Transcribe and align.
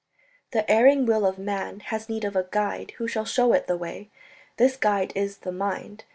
"The 0.49 0.67
erring 0.67 1.05
will 1.05 1.27
of 1.27 1.37
man 1.37 1.81
has 1.81 2.09
need 2.09 2.23
of 2.25 2.35
a 2.35 2.47
guide 2.49 2.93
who 2.97 3.07
shall 3.07 3.23
show 3.23 3.53
it 3.53 3.67
the 3.67 3.77
way... 3.77 4.09
this 4.57 4.75
guide 4.75 5.13
is 5.15 5.37
the 5.37 5.51
mind. 5.51 6.05